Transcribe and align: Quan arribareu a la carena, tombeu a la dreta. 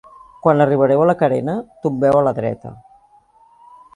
Quan 0.45 0.63
arribareu 0.63 1.03
a 1.03 1.07
la 1.09 1.15
carena, 1.19 1.55
tombeu 1.85 2.19
a 2.21 2.25
la 2.29 2.35
dreta. 2.39 2.75